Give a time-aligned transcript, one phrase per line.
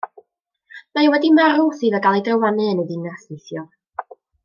[0.93, 3.69] Mae o wedi marw wedi iddo gael ei drywanu yn y ddinas neithiwr.